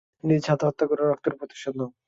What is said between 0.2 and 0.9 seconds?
নিজ হাতে হত্যা